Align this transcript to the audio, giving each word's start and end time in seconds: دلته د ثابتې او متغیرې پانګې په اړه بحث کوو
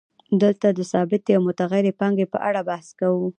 دلته 0.41 0.67
د 0.77 0.79
ثابتې 0.91 1.31
او 1.37 1.41
متغیرې 1.47 1.91
پانګې 1.99 2.25
په 2.33 2.37
اړه 2.47 2.61
بحث 2.69 2.87
کوو 2.99 3.25